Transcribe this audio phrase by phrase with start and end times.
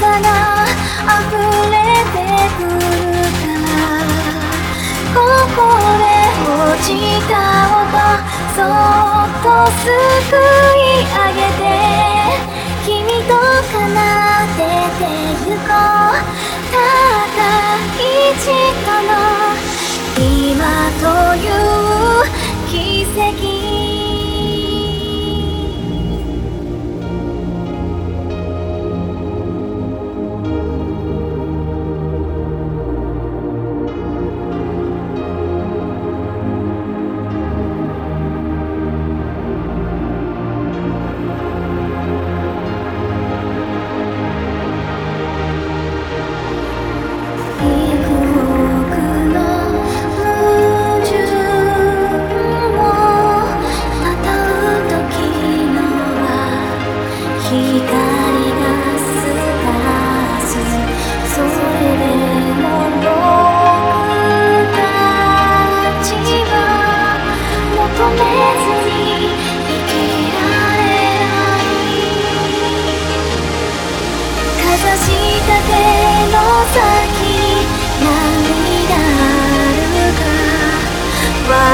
[0.00, 0.28] さが
[1.04, 1.34] 溢
[1.70, 1.74] れ
[2.12, 2.16] て
[2.56, 2.78] くる
[3.40, 4.02] から
[5.14, 5.16] こ
[5.54, 5.58] こ
[5.98, 6.04] で
[6.48, 6.88] 落ち
[7.28, 7.32] た
[7.70, 7.88] 音
[8.54, 9.46] そっと
[9.80, 9.82] す
[10.30, 11.62] くい上げて
[12.84, 12.88] 君
[13.24, 13.32] と
[13.64, 13.74] 奏
[14.56, 14.60] で
[14.98, 15.02] て
[15.48, 15.68] ゆこう
[16.70, 16.76] た
[17.34, 17.38] だ
[17.98, 18.46] 一
[18.84, 19.12] 度の
[20.18, 20.62] 今
[21.00, 21.04] と
[21.36, 22.30] いう
[22.68, 22.72] 奇
[23.20, 23.53] 跡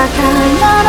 [0.00, 0.80] Bye.